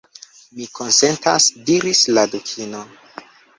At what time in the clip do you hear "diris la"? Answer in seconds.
1.69-2.25